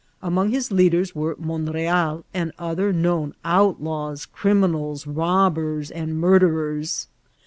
Among 0.23 0.49
his 0.49 0.71
leaders 0.71 1.13
were 1.13 1.35
Monreal 1.37 2.25
and 2.33 2.51
other 2.57 2.91
known 2.91 3.35
outlaws, 3.45 4.25
criminals, 4.25 5.05
robbers, 5.05 5.91
and 5.91 6.19
murderers. 6.19 7.07